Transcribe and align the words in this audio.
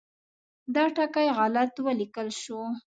دا 0.75 0.85
ټکی 0.95 1.27
غلط 1.37 1.73
ولیکل 1.85 2.27
شو. 2.41 2.61